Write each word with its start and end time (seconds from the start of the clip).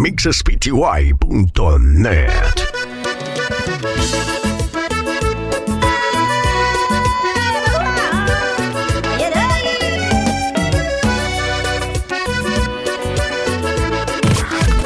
mixespty.net. 0.00 0.72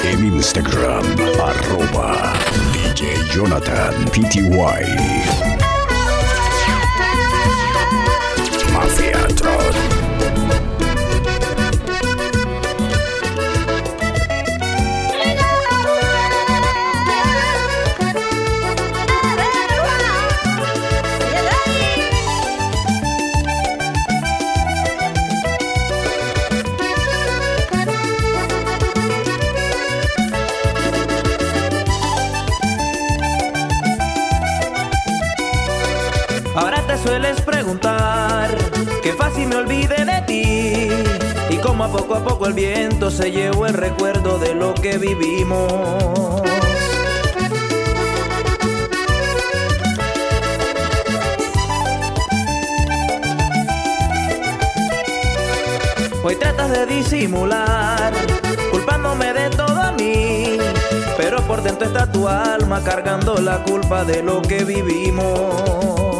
En 0.02 0.24
Instagram, 0.24 1.04
arroba 1.38 2.32
DJ 2.72 3.14
Jonathan 3.30 3.94
PTY. 4.10 5.54
Qué 39.04 39.12
fácil 39.12 39.46
me 39.48 39.56
olvide 39.56 40.02
de 40.02 40.22
ti 40.26 40.88
y 41.50 41.58
cómo 41.58 41.84
a 41.84 41.92
poco 41.92 42.14
a 42.14 42.24
poco 42.24 42.46
el 42.46 42.54
viento 42.54 43.10
se 43.10 43.30
llevó 43.30 43.66
el 43.66 43.74
recuerdo 43.74 44.38
de 44.38 44.54
lo 44.54 44.72
que 44.72 44.96
vivimos. 44.96 46.40
Hoy 56.22 56.36
tratas 56.36 56.70
de 56.70 56.86
disimular, 56.86 58.10
culpándome 58.70 59.34
de 59.34 59.50
todo 59.50 59.82
a 59.82 59.92
mí, 59.92 60.56
pero 61.18 61.42
por 61.42 61.62
dentro 61.62 61.88
está 61.88 62.10
tu 62.10 62.26
alma 62.26 62.82
cargando 62.82 63.34
la 63.36 63.62
culpa 63.64 64.02
de 64.02 64.22
lo 64.22 64.40
que 64.40 64.64
vivimos. 64.64 66.13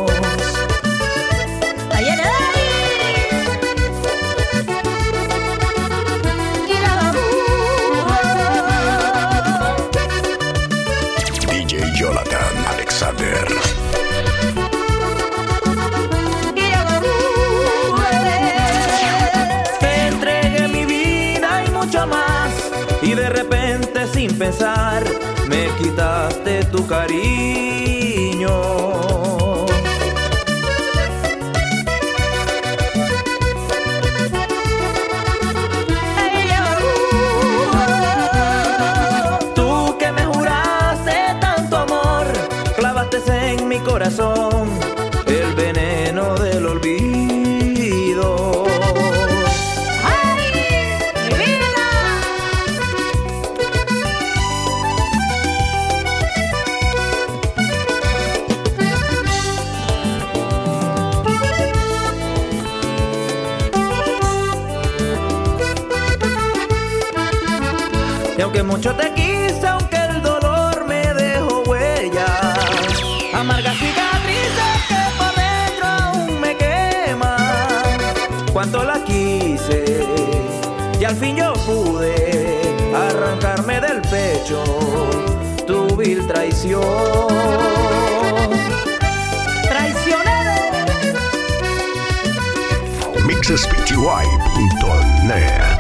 mixespty.net. 93.46 95.78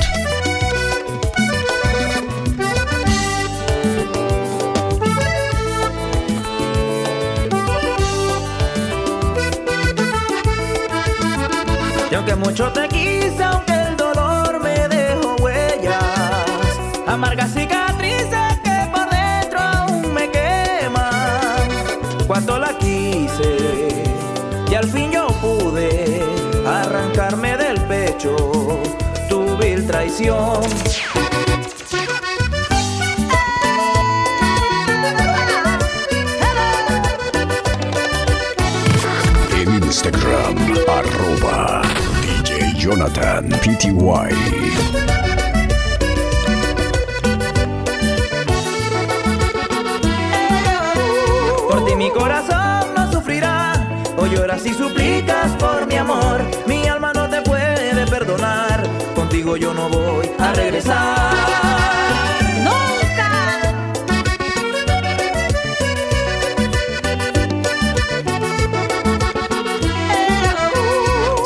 Y 12.10 12.14
aunque 12.14 12.34
mucho 12.36 12.70
te 12.72 12.86
quise, 12.88 13.42
aunque 13.42 13.72
el 13.72 13.96
dolor 13.96 14.60
me 14.62 14.86
dejó 14.88 15.36
huellas, 15.36 16.04
amargas 17.06 17.54
cicatrices 17.54 18.58
que 18.62 18.90
por 18.92 19.08
dentro 19.08 19.58
aún 19.58 20.12
me 20.12 20.30
queman. 20.30 21.66
Cuánto 22.26 22.58
la 22.58 22.76
quise 22.76 23.93
traición. 29.94 30.60
En 39.56 39.84
Instagram, 39.84 40.56
arroba 40.88 41.82
DJ 42.22 42.74
Jonathan 42.76 43.48
PTY. 43.62 43.92
Por 51.70 51.84
ti 51.84 51.94
mi 51.94 52.10
corazón 52.10 52.94
no 52.96 53.12
sufrirá, 53.12 53.74
o 54.16 54.26
lloras 54.26 54.66
y 54.66 54.74
suplicas 54.74 55.52
por 55.52 55.86
mi 55.86 55.94
amor. 55.94 56.63
Contigo 59.44 59.56
yo 59.56 59.74
no 59.74 59.88
voy 59.88 60.30
a 60.38 60.52
regresar. 60.52 61.34
¡Nunca! 62.64 63.30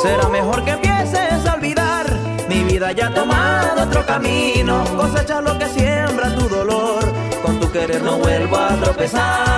Será 0.03 0.29
mejor 0.29 0.65
que 0.65 0.71
empieces 0.71 1.47
a 1.47 1.55
olvidar. 1.55 2.07
Mi 2.49 2.65
vida 2.65 2.93
ya 2.93 3.09
ha 3.09 3.15
tomado 3.15 3.83
otro 3.83 4.07
camino. 4.07 4.85
Cosecha 4.97 5.41
lo 5.41 5.59
que 5.59 5.67
siembra 5.67 6.35
tu 6.35 6.49
dolor. 6.49 7.05
Con 7.43 7.59
tu 7.61 7.71
querer 7.71 8.03
no 8.03 8.19
vuelvo 8.19 8.57
a 8.57 8.77
tropezar. 8.77 9.58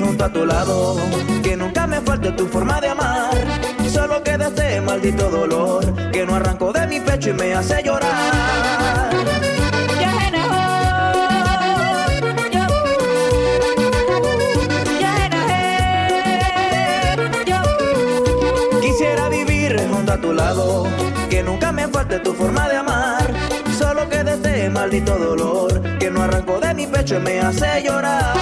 Junto 0.00 0.24
a 0.24 0.32
tu 0.32 0.44
lado, 0.44 0.96
que 1.42 1.56
nunca 1.56 1.86
me 1.86 2.00
falte 2.00 2.32
tu 2.32 2.46
forma 2.46 2.80
de 2.80 2.88
amar. 2.88 3.34
Solo 3.90 4.22
quede 4.22 4.46
este 4.46 4.80
maldito 4.80 5.30
dolor 5.30 5.84
que 6.12 6.24
no 6.26 6.34
arrancó 6.36 6.72
de 6.72 6.86
mi 6.86 7.00
pecho 7.00 7.30
y 7.30 7.32
me 7.34 7.54
hace 7.54 7.82
llorar. 7.82 8.17
Tu 20.20 20.32
lado, 20.32 20.86
que 21.30 21.42
nunca 21.42 21.72
me 21.72 21.88
falte 21.88 22.18
tu 22.20 22.32
forma 22.32 22.68
de 22.68 22.76
amar. 22.76 23.32
Solo 23.78 24.08
quede 24.08 24.34
este 24.34 24.70
maldito 24.70 25.16
dolor 25.16 25.98
que 25.98 26.10
no 26.10 26.22
arrancó 26.22 26.58
de 26.60 26.74
mi 26.74 26.86
pecho 26.86 27.16
y 27.16 27.20
me 27.20 27.40
hace 27.40 27.82
llorar. 27.82 28.34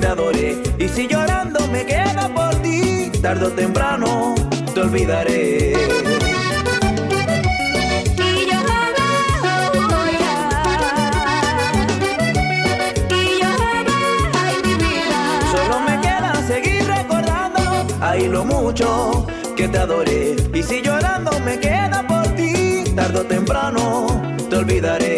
Te 0.00 0.06
adoré. 0.06 0.62
Y 0.78 0.88
si 0.88 1.06
llorando 1.06 1.60
me 1.68 1.84
quedo 1.84 2.32
por 2.34 2.54
ti, 2.62 3.10
tarde 3.20 3.46
o 3.46 3.50
temprano 3.50 4.34
te 4.74 4.80
olvidaré. 4.80 5.72
Y 8.16 8.46
yo 8.50 8.58
voy 9.88 10.14
y 13.10 13.40
yo 13.40 13.52
ay 14.44 14.56
mi 14.64 14.74
vida. 14.84 15.20
Solo 15.52 15.76
me 15.88 16.00
queda 16.00 16.32
seguir 16.48 16.86
recordando, 16.86 17.60
ay 18.00 18.28
lo 18.28 18.44
mucho 18.44 19.26
que 19.56 19.68
te 19.68 19.78
adoré. 19.78 20.36
Y 20.54 20.62
si 20.62 20.80
llorando 20.82 21.30
me 21.40 21.58
queda 21.60 22.06
por 22.06 22.26
ti, 22.34 22.84
tarde 22.96 23.18
o 23.18 23.24
temprano 23.24 24.06
te 24.48 24.56
olvidaré. 24.56 25.09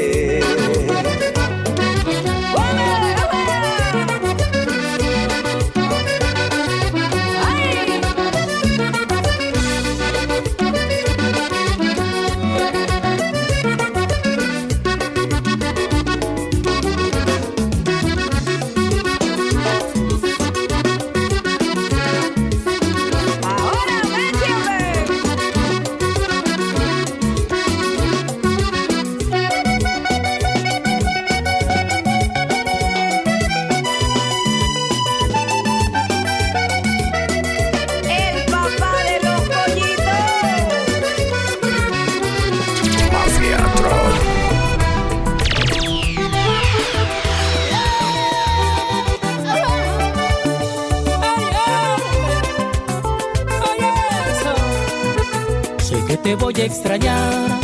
Extrañar, 56.95 57.59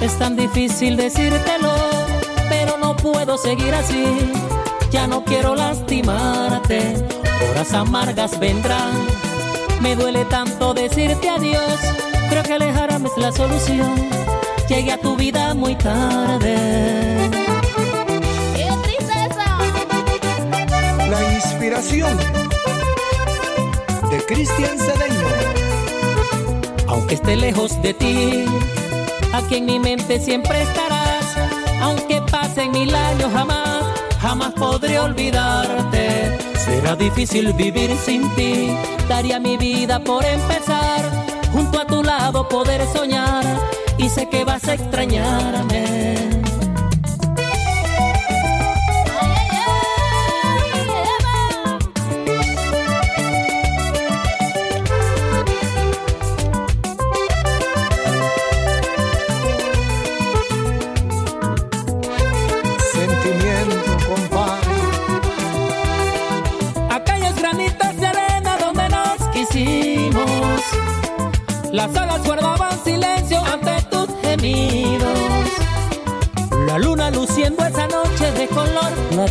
es 0.00 0.18
tan 0.18 0.36
difícil 0.36 0.96
decírtelo, 0.96 1.74
pero 2.48 2.78
no 2.78 2.96
puedo 2.96 3.36
seguir 3.36 3.74
así. 3.74 4.04
Ya 4.90 5.06
no 5.08 5.24
quiero 5.24 5.56
lastimarte, 5.56 6.94
horas 7.50 7.72
amargas 7.72 8.38
vendrán. 8.38 8.92
Me 9.80 9.96
duele 9.96 10.24
tanto 10.26 10.74
decirte 10.74 11.28
adiós, 11.28 11.80
creo 12.30 12.42
que 12.44 12.52
alejarme 12.52 13.08
es 13.08 13.16
la 13.16 13.32
solución. 13.32 13.94
Llegué 14.68 14.92
a 14.92 14.98
tu 14.98 15.16
vida 15.16 15.54
muy 15.54 15.74
tarde. 15.74 16.56
¡Qué 18.54 18.68
tristeza! 18.84 19.58
La 21.10 21.34
inspiración 21.34 22.16
de 24.08 24.24
Cristian 24.24 24.78
Cedeño. 24.78 25.61
Esté 27.12 27.36
lejos 27.36 27.80
de 27.82 27.92
ti, 27.92 28.46
aquí 29.34 29.56
en 29.56 29.66
mi 29.66 29.78
mente 29.78 30.18
siempre 30.18 30.62
estarás. 30.62 31.36
Aunque 31.82 32.22
pasen 32.22 32.70
mil 32.70 32.94
años 32.94 33.30
jamás, 33.30 33.84
jamás 34.18 34.54
podré 34.54 34.98
olvidarte. 34.98 36.38
Será 36.56 36.96
difícil 36.96 37.52
vivir 37.52 37.94
sin 37.98 38.34
ti, 38.34 38.74
daría 39.10 39.38
mi 39.38 39.58
vida 39.58 40.02
por 40.02 40.24
empezar. 40.24 41.02
Junto 41.52 41.80
a 41.80 41.86
tu 41.86 42.02
lado 42.02 42.48
poder 42.48 42.82
soñar 42.86 43.44
y 43.98 44.08
sé 44.08 44.30
que 44.30 44.44
vas 44.44 44.66
a 44.68 44.72
extrañarme. 44.72 46.31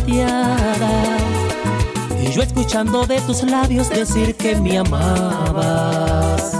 Y 0.06 0.16
yo 2.32 2.42
escuchando 2.42 3.06
de 3.06 3.20
tus 3.20 3.42
labios 3.44 3.88
decir 3.88 4.34
que 4.34 4.56
me 4.56 4.78
amabas. 4.78 6.54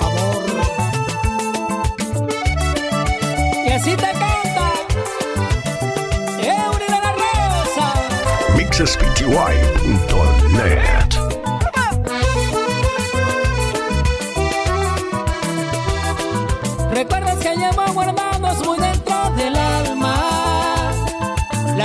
Amor, 0.00 0.44
Y 3.66 3.70
así 3.70 3.96
te 3.96 4.12
canta. 4.12 4.72
Eury 6.38 6.84
de 6.84 7.00
la 7.00 7.12
Rosa. 7.12 7.94
mixespty.net. 8.56 10.29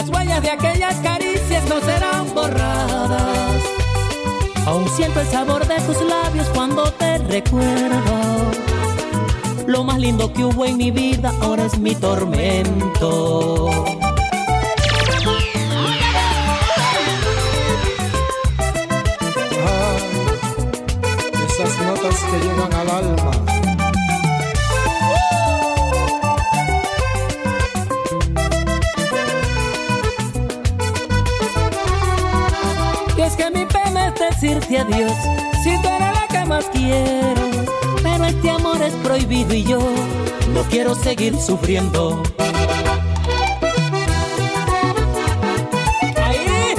Las 0.06 0.20
huellas 0.20 0.42
de 0.44 0.52
aquellas 0.52 0.96
caricias 0.98 1.68
no 1.68 1.82
serán 1.82 2.32
borradas. 2.36 3.64
Aún 4.68 4.88
siento 4.90 5.20
el 5.20 5.28
sabor 5.28 5.66
de 5.66 5.82
tus 5.82 6.00
labios 6.02 6.48
cuando 6.54 6.84
te 6.92 7.18
recuerdo. 7.18 8.52
Lo 9.66 9.84
más 9.84 9.98
lindo 9.98 10.32
que 10.32 10.46
hubo 10.46 10.64
en 10.64 10.78
mi 10.78 10.92
vida 10.92 11.34
ahora 11.42 11.66
es 11.66 11.80
mi 11.80 11.96
tormento. 11.96 13.72
Ay, 19.66 20.04
esas 21.48 21.80
notas 21.80 22.16
que 22.20 22.48
llegan 22.48 22.74
al 22.74 22.90
alma. 22.92 23.45
Adiós, 34.78 35.12
si 35.64 35.82
tú 35.82 35.88
eres 35.88 36.14
la 36.14 36.28
que 36.28 36.46
más 36.46 36.66
quiero. 36.72 37.42
Pero 38.04 38.26
este 38.26 38.50
amor 38.50 38.82
es 38.82 38.94
prohibido 38.96 39.54
y 39.54 39.64
yo 39.64 39.80
no 40.54 40.62
quiero 40.64 40.96
seguir 40.96 41.36
sufriendo. 41.38 42.22
Ahí. 46.24 46.76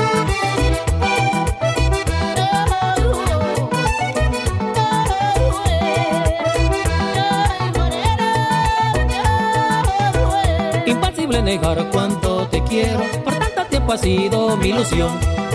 Imposible 10.87 11.43
negar 11.43 11.89
cuánto 11.91 12.47
te 12.49 12.63
quiero, 12.65 13.01
por 13.25 13.35
tanto 13.35 13.65
tiempo 13.67 13.93
ha 13.93 13.99
sido 13.99 14.57
mi 14.57 14.69
ilusión. 14.69 15.46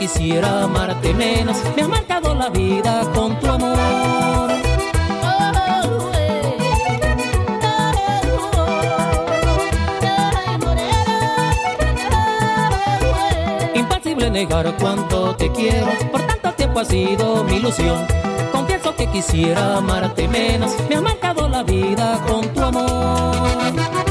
Quisiera 0.00 0.62
amarte 0.62 1.12
menos, 1.12 1.58
me 1.76 1.82
has 1.82 1.88
marcado 1.90 2.34
la 2.34 2.48
vida 2.48 3.02
con 3.14 3.38
tu 3.38 3.46
amor. 3.46 4.50
Imposible 13.74 14.30
negar 14.30 14.74
cuánto 14.80 15.36
te 15.36 15.52
quiero, 15.52 15.88
por 16.10 16.22
tanto 16.22 16.52
tiempo 16.54 16.80
ha 16.80 16.84
sido 16.86 17.44
mi 17.44 17.56
ilusión. 17.56 18.06
Confieso 18.52 18.96
que 18.96 19.06
quisiera 19.08 19.76
amarte 19.76 20.26
menos, 20.28 20.72
me 20.88 20.94
has 20.94 21.02
marcado 21.02 21.46
la 21.46 21.62
vida 21.62 22.18
con 22.26 22.48
tu 22.54 22.62
amor. 22.62 24.09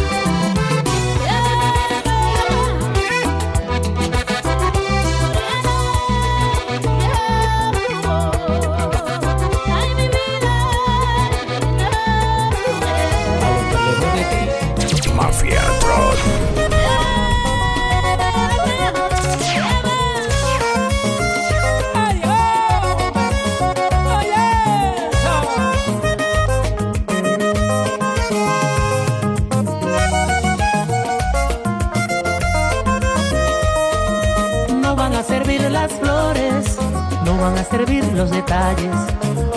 Servir 37.70 38.04
los 38.14 38.32
detalles. 38.32 38.96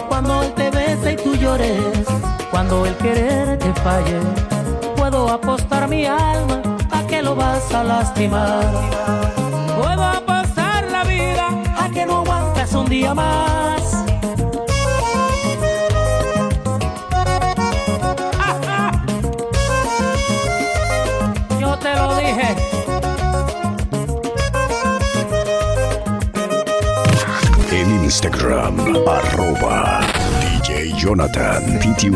Cuando 0.09 0.43
él 0.43 0.53
te 0.55 0.71
bese 0.71 1.13
y 1.13 1.17
tú 1.17 1.35
llores, 1.35 2.07
cuando 2.51 2.87
el 2.87 2.97
querer 2.97 3.59
te 3.59 3.73
falle, 3.75 4.21
puedo 4.97 5.29
apostar 5.31 5.89
mi 5.89 6.05
alma 6.07 6.63
a 6.91 7.07
que 7.07 7.23
lo 7.23 7.35
vas 7.35 7.73
a 7.73 7.83
lastimar. 7.83 8.65
Puedo 9.81 10.05
apostar 10.05 10.91
la 10.91 11.05
vida 11.05 11.49
a 11.79 11.89
que 11.91 12.07
no 12.07 12.19
aguantas 12.19 12.73
un 12.75 12.87
día 12.87 13.15
más. 13.15 14.02
Instagram, 28.23 28.79
arroba 29.05 30.01
DJ 30.63 30.95
Jonathan 30.97 31.63
PTY. 31.81 32.11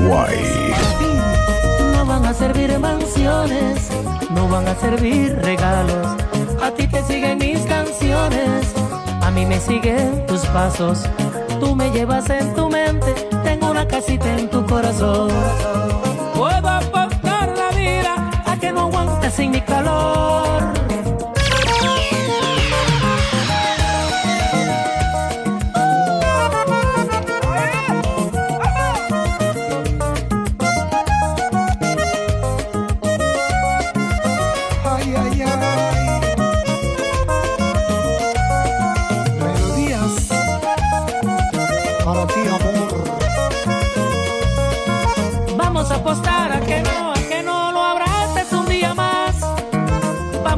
No 1.93 2.07
van 2.07 2.25
a 2.25 2.33
servir 2.33 2.79
mansiones, 2.79 3.91
no 4.31 4.47
van 4.49 4.69
a 4.69 4.77
servir 4.77 5.37
regalos. 5.43 6.07
A 6.63 6.71
ti 6.71 6.87
te 6.87 7.03
siguen 7.03 7.39
mis 7.39 7.61
canciones, 7.63 8.73
a 9.21 9.33
mí 9.33 9.47
me 9.47 9.59
siguen 9.59 10.25
tus 10.27 10.43
pasos. 10.47 11.03
Tú 11.59 11.75
me 11.75 11.91
llevas 11.91 12.31
en 12.31 12.55
tu 12.55 12.69
mente, 12.69 13.13
tengo 13.43 13.73
una 13.73 13.89
casita 13.89 14.33
en 14.39 14.49
tu 14.49 14.65
corazón. 14.65 15.29
Puedo 16.37 16.69
apostar 16.69 17.49
la 17.57 17.71
vida 17.77 18.31
a 18.47 18.57
que 18.57 18.71
no 18.71 18.83
aguantes 18.83 19.35
sin 19.35 19.51
mi 19.51 19.61
calor. 19.61 20.76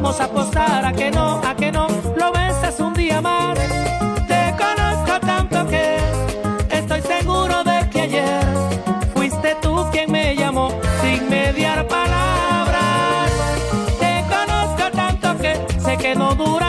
Vamos 0.09 0.21
a 0.21 0.25
apostar 0.25 0.85
a 0.85 0.91
que 0.91 1.11
no, 1.11 1.39
a 1.45 1.55
que 1.55 1.71
no 1.71 1.87
lo 2.15 2.31
beses 2.31 2.79
un 2.79 2.95
día 2.95 3.21
más. 3.21 3.55
Te 4.27 4.55
conozco 4.57 5.19
tanto 5.19 5.67
que 5.67 5.99
estoy 6.71 7.01
seguro 7.03 7.63
de 7.63 7.87
que 7.91 8.01
ayer 8.01 8.43
fuiste 9.13 9.55
tú 9.61 9.85
quien 9.91 10.11
me 10.11 10.35
llamó 10.35 10.71
sin 11.03 11.29
mediar 11.29 11.87
palabras. 11.87 13.29
Te 13.99 14.25
conozco 14.27 14.89
tanto 14.95 15.37
que 15.37 15.53
sé 15.79 15.95
que 15.97 16.15
no 16.15 16.33
duras 16.33 16.68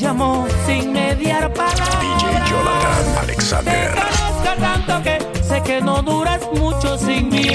llamó 0.00 0.46
sin 0.66 0.92
mediar 0.92 1.52
palabras. 1.52 2.00
DJ 2.00 2.32
Jonathan 2.48 3.12
Te 3.12 3.18
Alexander. 3.20 3.90
conozco 3.94 4.60
tanto 4.60 5.02
que 5.02 5.18
sé 5.42 5.62
que 5.62 5.80
no 5.82 6.02
duras 6.02 6.40
mucho 6.54 6.96
sin 6.98 7.28
mí. 7.28 7.52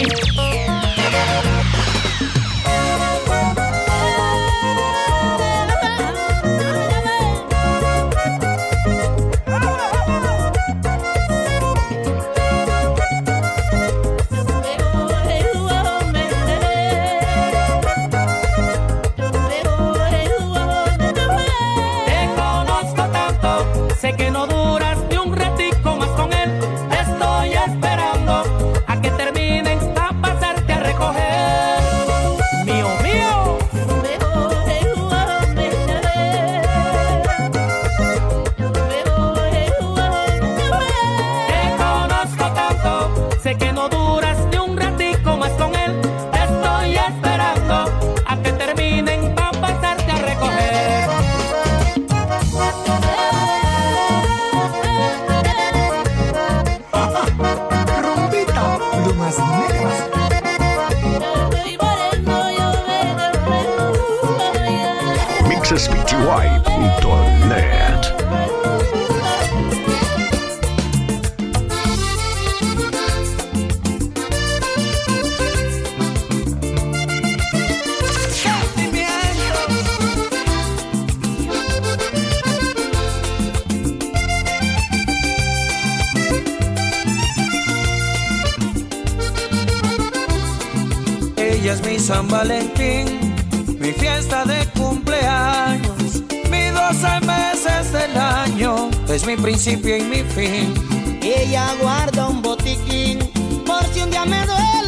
Ella 91.65 91.73
es 91.73 91.84
mi 91.84 91.97
San 91.97 92.28
Valentín, 92.28 93.34
mi 93.80 93.91
fiesta 93.91 94.45
de 94.45 94.67
cumpleaños, 94.80 96.21
mis 96.51 96.71
12 96.71 97.25
meses 97.25 97.91
del 97.91 98.15
año, 98.15 98.91
es 99.10 99.25
mi 99.25 99.36
principio 99.36 99.97
y 99.97 100.04
mi 100.04 100.21
fin. 100.21 100.75
Ella 101.23 101.73
guarda 101.82 102.28
un 102.28 102.43
botiquín 102.43 103.17
por 103.65 103.84
si 103.91 104.01
un 104.01 104.12
día 104.12 104.25
me 104.25 104.45
duele 104.45 104.85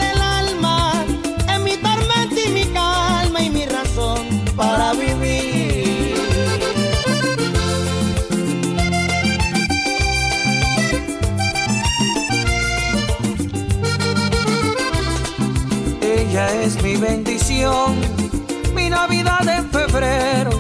Es 16.47 16.81
mi 16.81 16.95
bendición, 16.95 17.95
mi 18.73 18.89
Navidad 18.89 19.47
en 19.47 19.69
febrero, 19.69 20.51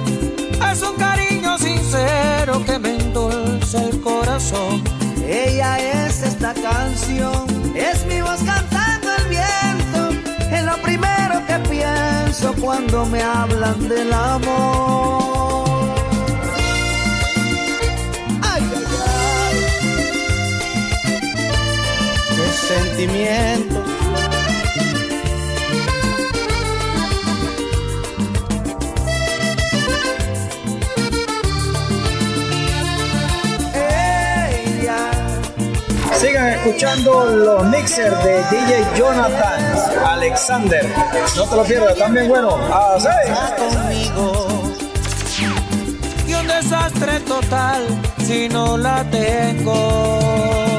es 0.71 0.81
un 0.81 0.95
cariño 0.97 1.57
sincero 1.57 2.63
que 2.65 2.77
me 2.77 2.95
endulce 2.95 3.77
el 3.77 4.01
corazón. 4.01 4.83
Ella 5.25 6.05
es 6.05 6.23
esta 6.23 6.53
canción, 6.53 7.45
es 7.75 8.05
mi 8.05 8.21
voz 8.21 8.41
cantando 8.43 9.07
el 9.17 9.29
viento. 9.29 10.31
Es 10.51 10.63
lo 10.63 10.77
primero 10.81 11.45
que 11.47 11.57
pienso 11.69 12.53
cuando 12.61 13.05
me 13.05 13.21
hablan 13.21 13.87
del 13.87 14.11
amor. 14.13 15.67
Sentimiento. 22.67 23.86
Sigan 36.19 36.47
escuchando 36.47 37.25
los 37.25 37.63
mixers 37.65 38.23
de 38.23 38.37
DJ 38.49 38.85
Jonathan 38.97 39.61
Alexander. 40.05 40.83
No 41.35 41.43
te 41.47 41.55
lo 41.55 41.63
pierdas, 41.63 41.95
también 41.97 42.27
bueno. 42.27 42.57
Ah, 42.71 42.97
¿sí? 42.99 43.07
está 43.23 43.55
conmigo. 43.55 44.47
Y 46.27 46.33
un 46.33 46.47
desastre 46.47 47.19
total 47.19 47.85
si 48.25 48.49
no 48.49 48.77
la 48.77 49.03
tengo. 49.11 50.76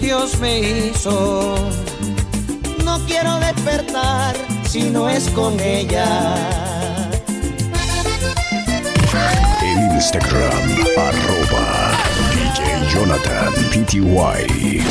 Dios 0.00 0.38
me 0.38 0.60
hizo. 0.60 1.54
No 2.84 2.98
quiero 3.06 3.38
despertar 3.40 4.34
si 4.68 4.84
no 4.90 5.08
es 5.08 5.28
con 5.30 5.58
ella. 5.60 6.06
En 9.62 9.92
Instagram, 9.94 10.70
arroba 10.96 11.92
DJ 12.34 12.92
Jonathan 12.92 13.52
PTY. 13.70 14.82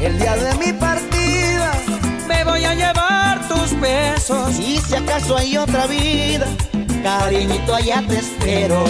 El 0.00 0.18
día 0.18 0.36
de 0.36 0.54
mi 0.64 0.72
partida, 0.72 1.72
Me 2.28 2.44
voy 2.44 2.64
a 2.64 2.74
llevar 2.74 3.48
tus 3.48 3.78
besos. 3.80 4.58
y 4.60 4.78
si 4.78 4.94
acaso 4.94 5.36
hay 5.36 5.56
otra 5.56 5.86
vida, 5.86 6.46
cariñito 7.02 7.74
allá 7.74 8.02
te 8.06 8.18
espero. 8.18 8.84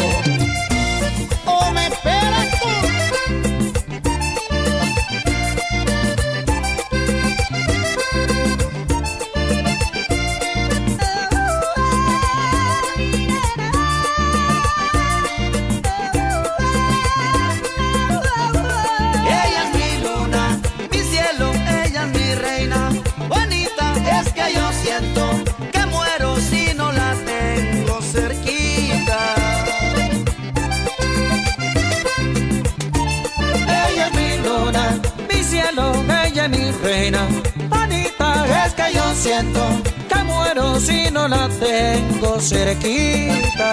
Es 37.08 37.30
mi 37.30 37.40
reina. 37.40 37.42
Anita, 37.70 38.66
es 38.66 38.74
que 38.74 38.92
yo 38.94 39.14
siento 39.14 39.60
que 40.08 40.22
muero 40.24 40.80
si 40.80 41.10
no 41.10 41.28
la 41.28 41.48
tengo 41.48 42.40
cerquita. 42.40 43.72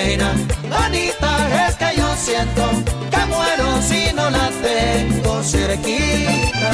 Reina. 0.00 0.32
Bonita 0.62 1.66
es 1.66 1.74
que 1.76 1.96
yo 1.96 2.08
siento 2.16 2.64
que 3.10 3.26
muero 3.26 3.82
si 3.82 4.12
no 4.14 4.30
la 4.30 4.50
tengo 4.62 5.42
cerquita. 5.42 6.70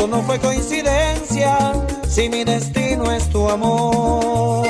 Esto 0.00 0.16
no 0.16 0.22
fue 0.22 0.38
coincidencia, 0.38 1.74
si 2.08 2.30
mi 2.30 2.42
destino 2.42 3.12
es 3.12 3.28
tu 3.28 3.46
amor. 3.50 4.66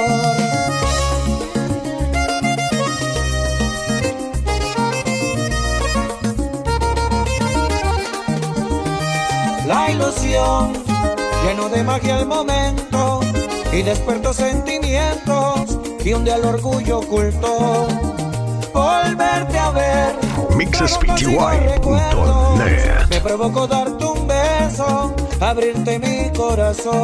La 9.69 9.93
ilusión 9.93 10.73
lleno 11.45 11.69
de 11.69 11.85
magia 11.85 12.19
el 12.19 12.27
momento 12.27 13.21
y 13.73 13.83
despertó 13.83 14.33
sentimientos 14.33 15.79
que 16.03 16.13
un 16.13 16.25
día 16.25 16.35
el 16.35 16.45
orgullo 16.45 16.99
ocultó. 16.99 17.87
Volverte 18.75 19.59
a 19.61 19.71
ver. 19.71 20.17
MixSPTY.net. 20.57 21.81
Me 23.09 23.21
provocó 23.21 23.67
darte 23.67 24.05
un 24.05 24.27
beso, 24.27 25.15
abrirte 25.41 25.99
mi 25.99 26.31
corazón. 26.37 27.01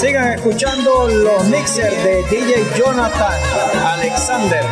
Sigan 0.00 0.32
escuchando 0.34 1.08
los 1.08 1.44
mixers 1.46 2.04
de 2.04 2.22
DJ 2.24 2.66
Jonathan 2.76 3.32
Alexander. 3.84 4.64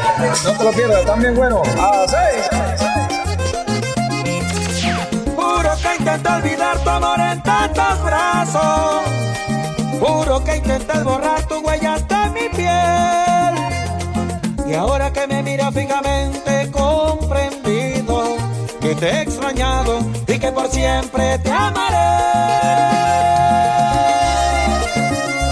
No 0.44 0.52
te 0.59 0.64
lo 0.64 0.70
pierdas, 0.72 1.04
también 1.07 1.35
bueno. 1.35 1.62
A 1.78 2.04
seis. 2.07 2.48
Juro 5.35 5.70
que 5.83 5.96
intenté 5.98 6.28
olvidar 6.28 6.78
tu 6.78 6.90
amor 6.90 7.20
en 7.20 7.42
tantos 7.42 8.04
brazos. 8.04 9.02
Juro 9.98 10.44
que 10.44 10.57
intenté 10.57 11.02
borrar 11.02 11.42
tu 11.46 11.59
huella 11.61 11.94
hasta 11.94 12.28
mi 12.30 12.48
piel. 12.50 13.33
Y 14.66 14.72
ahora 14.74 15.12
que 15.12 15.27
me 15.27 15.42
mira 15.42 15.70
fijamente 15.70 16.62
he 16.62 16.70
comprendido 16.70 18.37
que 18.81 18.94
te 18.94 19.09
he 19.09 19.22
extrañado 19.22 19.98
y 20.27 20.38
que 20.38 20.53
por 20.53 20.68
siempre 20.68 21.38
te 21.38 21.50
amaré. 21.50 21.96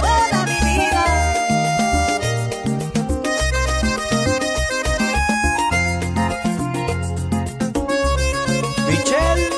Toda 0.01 0.46
mi 0.46 0.59
vida. 0.68 1.05
Michelle 8.88 9.51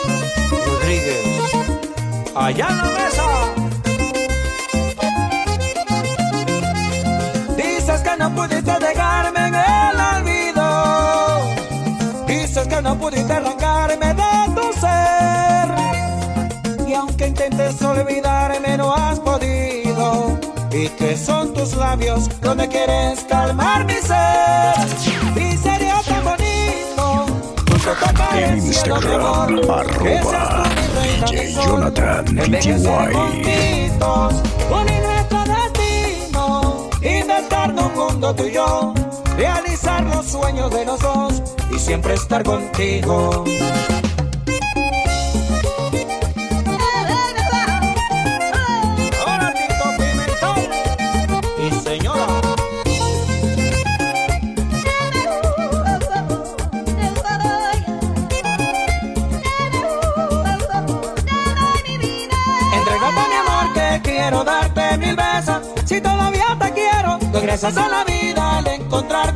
Rodríguez. 0.50 1.24
Allá 2.34 2.73
Y 16.94 16.96
aunque 16.96 17.26
intentes 17.26 17.82
olvidarme, 17.82 18.76
no 18.76 18.94
has 18.94 19.18
podido. 19.18 20.38
Y 20.70 20.88
que 20.90 21.16
son 21.16 21.52
tus 21.52 21.74
labios 21.74 22.30
donde 22.40 22.68
quieres 22.68 23.24
calmar 23.28 23.84
mi 23.84 23.94
ser. 23.94 24.76
Y 25.34 25.56
sería 25.56 26.00
tan 26.06 26.22
bonito. 26.22 27.26
junto 27.68 27.90
a 27.90 27.94
tocar 27.96 28.38
En 28.38 28.44
el 28.44 28.62
cielo, 28.62 28.94
Instagram, 28.94 29.20
amor, 29.22 29.86
que 30.04 30.18
arroba 30.18 30.30
seas 30.30 30.62
tú 30.62 30.70
mi 30.70 30.86
reina, 31.00 31.26
DJ 31.26 31.52
Jonathan 31.66 32.24
PTY. 32.26 32.74
unir 34.70 35.02
nuestro 35.02 35.44
destino, 35.50 36.90
inventarnos 37.02 37.86
un 37.86 37.94
mundo 37.96 38.34
tú 38.36 38.44
y 38.44 38.52
yo, 38.52 38.94
realizar 39.36 40.00
los 40.04 40.26
sueños 40.26 40.70
de 40.70 40.84
los 40.84 41.00
dos 41.00 41.42
y 41.74 41.78
siempre 41.80 42.14
estar 42.14 42.44
contigo. 42.44 43.44
Gracias 67.54 67.76
a 67.76 67.88
la 67.88 68.02
vida 68.02 68.58
al 68.58 68.66
encontrarnos 68.66 69.33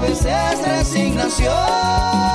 veces 0.00 0.66
resignación. 0.66 2.29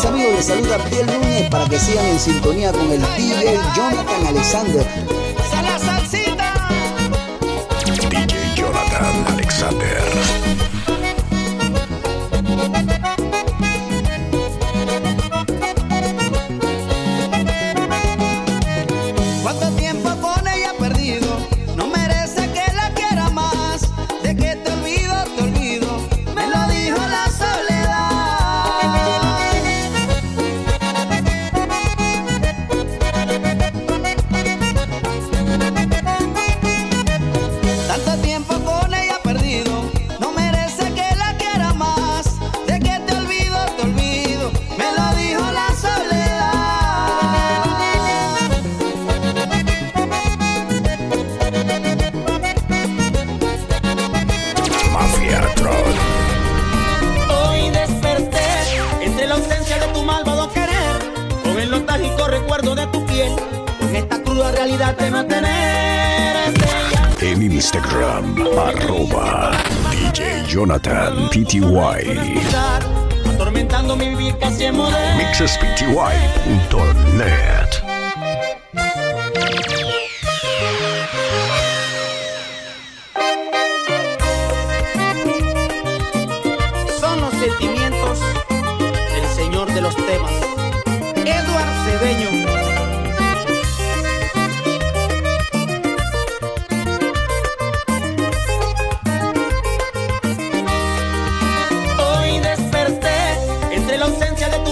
amigos, 0.06 0.34
les 0.36 0.44
saluda 0.44 0.78
Piel 0.90 1.06
Núñez 1.06 1.48
para 1.50 1.64
que 1.66 1.78
sigan 1.78 2.06
en 2.06 2.18
sintonía 2.18 2.72
con 2.72 2.90
el 2.90 3.00
DJ 3.00 3.58
Jonathan 3.76 4.26
Alexander. 4.26 4.86
DJ 8.10 8.54
Jonathan 8.56 9.26
Alexander. 9.32 9.95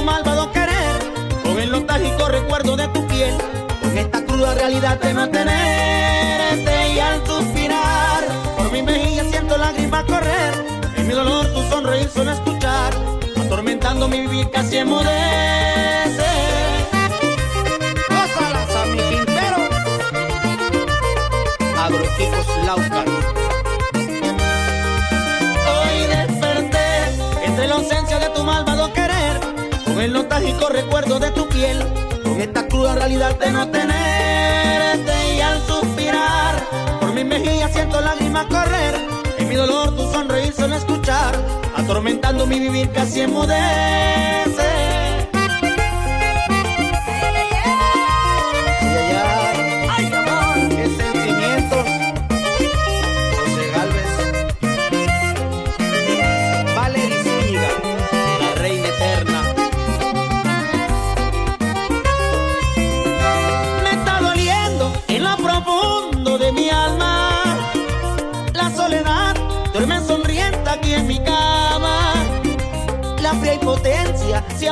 malvado 0.04 0.52
querer, 0.52 0.98
con 1.42 1.58
el 1.58 1.70
nostálgico 1.70 2.28
recuerdo 2.28 2.76
de 2.76 2.88
tu 2.88 3.06
piel, 3.06 3.34
con 3.80 3.96
esta 3.96 4.24
cruda 4.24 4.54
realidad 4.54 5.00
de 5.00 5.14
mantenerte 5.14 6.92
y 6.94 6.98
al 6.98 7.26
suspirar, 7.26 8.24
por 8.56 8.70
mi 8.70 8.82
mejilla 8.82 9.24
siento 9.24 9.56
lágrimas 9.56 10.04
correr, 10.04 10.54
en 10.96 11.08
mi 11.08 11.14
dolor 11.14 11.46
tu 11.54 11.62
sonreír 11.64 12.08
suena 12.08 12.34
escuchar, 12.34 12.92
atormentando 13.44 14.08
mi 14.08 14.20
vivir 14.20 14.50
casi 14.50 14.76
enmudece. 14.78 16.30
Gózalas. 18.08 18.64
nostálgico 30.34 30.68
recuerdo 30.68 31.20
de 31.20 31.30
tu 31.30 31.48
piel. 31.48 31.78
Con 32.24 32.40
esta 32.40 32.66
cruda 32.66 32.96
realidad 32.96 33.38
de 33.38 33.52
no 33.52 33.68
tenerte 33.68 35.34
y 35.36 35.40
al 35.40 35.64
suspirar, 35.64 36.56
por 37.00 37.12
mi 37.12 37.22
mejilla 37.22 37.68
siento 37.68 38.00
lágrimas 38.00 38.46
correr. 38.46 38.94
En 39.38 39.48
mi 39.48 39.54
dolor 39.54 39.94
tu 39.94 40.10
sonreír 40.10 40.52
solo 40.52 40.74
escuchar, 40.74 41.36
atormentando 41.76 42.46
mi 42.46 42.58
vivir 42.58 42.90
casi 42.90 43.20
enmudece. 43.20 44.83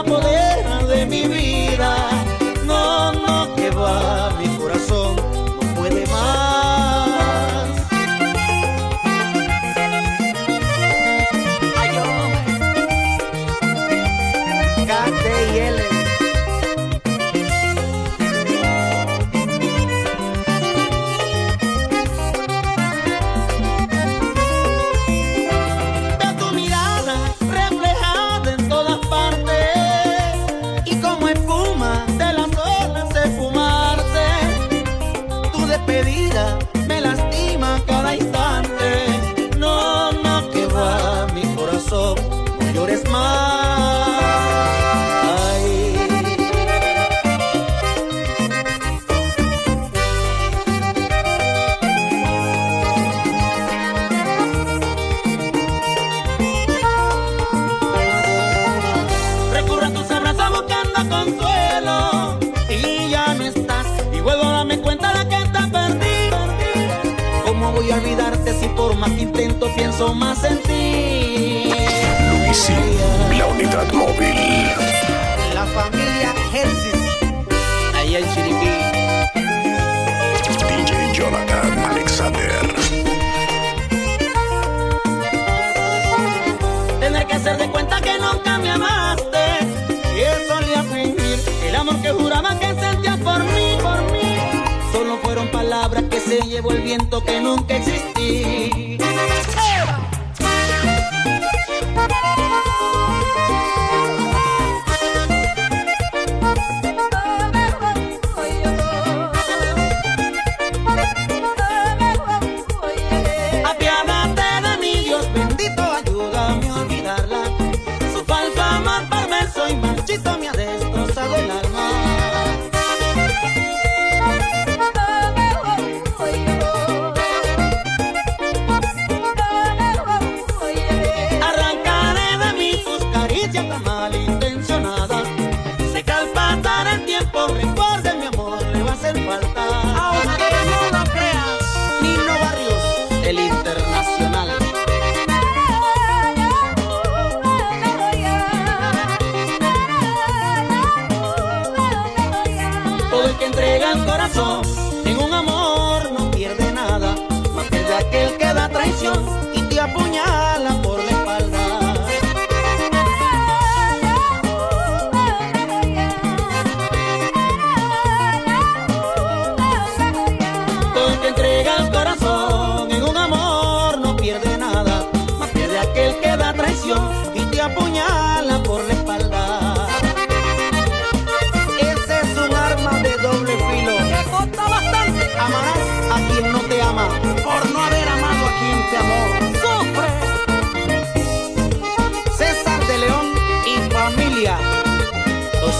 Poder. 0.05 0.72
llevo 96.45 96.73
el 96.73 96.83
viento 96.83 97.23
que 97.25 97.41
nunca 97.41 97.77
existí. 97.77 98.99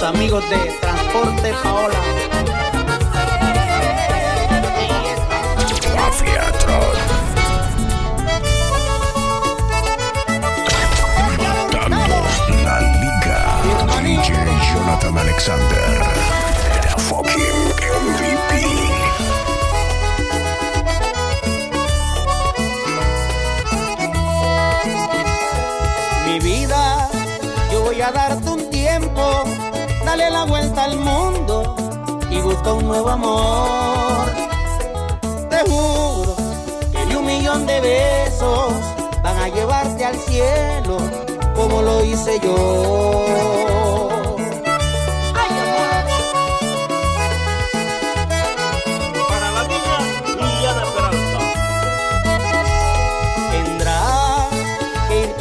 amigos 0.03 0.43
de 0.51 0.57
Transporte 0.81 1.55
Paola. 1.63 1.95
Mafia 5.95 6.53
Tron. 6.59 6.97
Dando 11.71 12.17
la 12.65 12.81
liga. 13.01 13.39
DJ 14.03 14.35
Jonathan 14.75 15.19
Alexander. 15.19 15.82
nuevo 32.93 33.09
amor. 33.09 34.27
Te 35.49 35.59
juro 35.71 36.37
que 36.93 37.07
ni 37.07 37.15
un 37.15 37.25
millón 37.25 37.65
de 37.65 37.81
besos 37.81 38.75
van 39.23 39.39
a 39.39 39.49
llevarte 39.49 40.05
al 40.05 40.17
cielo 40.17 40.99
como 41.55 41.81
lo 41.81 42.05
hice 42.05 42.39
yo. 42.41 43.29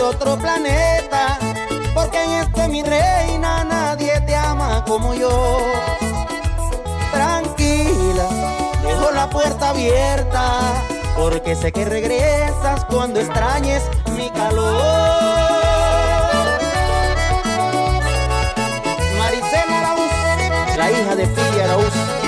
otro 0.04 0.36
planeta, 0.38 1.39
porque 1.93 2.22
en 2.22 2.32
este 2.32 2.68
mi 2.68 2.84
reina 2.84 3.64
nadie 3.64 4.20
te 4.26 4.36
ama 4.36 4.84
como 4.86 5.14
yo. 5.14 6.01
la 9.22 9.30
puerta 9.30 9.69
abierta, 9.69 10.84
porque 11.15 11.55
sé 11.55 11.72
que 11.72 11.86
regresas 11.86 12.84
cuando 12.86 13.19
extrañes 13.19 13.84
mi 14.17 14.32
calor. 14.32 14.82
Maricela 19.19 19.80
Arauz, 19.80 20.76
la 20.76 20.91
hija 20.91 21.15
de 21.15 21.28
Pilla 21.28 21.63
Arauz. 21.65 22.20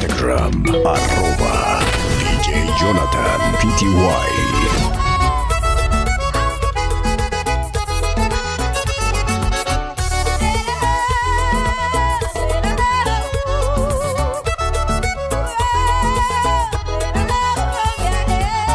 Instagram, 0.00 0.62
arroba 0.86 1.80
DJ 2.20 2.70
Jonathan 2.78 3.40
PTY. 3.58 3.88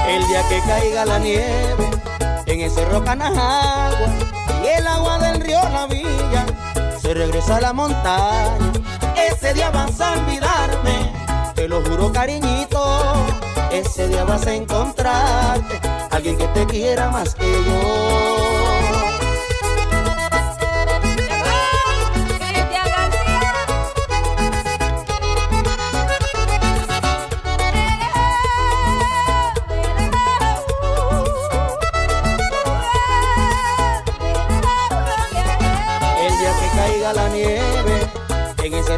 El 0.09 0.27
día 0.27 0.43
que 0.49 0.59
caiga 0.67 1.05
la 1.05 1.19
nieve 1.19 1.89
en 2.47 2.59
el 2.59 2.69
cerro 2.69 3.01
y 4.61 4.67
el 4.67 4.87
agua 4.87 5.19
del 5.19 5.39
río 5.39 5.61
La 5.71 5.87
Villa 5.87 6.45
se 7.01 7.13
regresa 7.13 7.55
a 7.55 7.61
la 7.61 7.71
montaña. 7.71 9.02
Ese 9.27 9.53
día 9.53 9.69
vas 9.71 9.99
a 10.01 10.13
olvidarme, 10.13 11.13
te 11.55 11.67
lo 11.67 11.81
juro 11.83 12.11
cariñito. 12.11 13.13
Ese 13.71 14.07
día 14.07 14.23
vas 14.23 14.45
a 14.45 14.53
encontrarte 14.53 15.81
alguien 16.11 16.37
que 16.37 16.47
te 16.47 16.65
quiera 16.65 17.09
más 17.09 17.35
que 17.35 17.45
yo. 17.45 18.62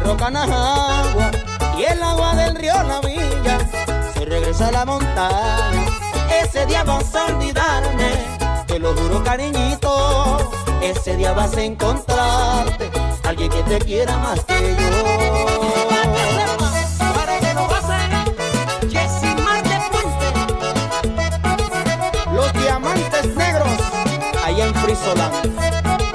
Cerro 0.06 0.16
Canajagua 0.16 1.30
y 1.78 1.84
el 1.84 2.02
agua 2.02 2.34
del 2.36 2.54
río 2.54 2.74
La 2.84 3.00
Villa 3.00 3.58
se 4.14 4.24
regresa 4.24 4.68
a 4.68 4.72
la 4.72 4.84
montaña. 4.84 5.84
Ese 6.42 6.64
día 6.66 6.84
vas 6.84 7.14
a 7.14 7.26
olvidarme, 7.26 8.12
te 8.66 8.78
lo 8.78 8.94
juro 8.94 9.22
cariñito. 9.24 10.38
Ese 10.80 11.16
día 11.16 11.32
vas 11.32 11.56
a 11.56 11.62
encontrarte 11.62 12.90
alguien 13.24 13.50
que 13.50 13.62
te 13.64 13.78
quiera 13.78 14.16
más 14.18 14.44
que 14.44 14.76
yo. 14.78 15.16
Los 22.32 22.52
diamantes 22.52 23.26
negros 23.34 23.68
allá 24.44 24.66
en 24.66 24.74
Frisoland. 24.74 26.05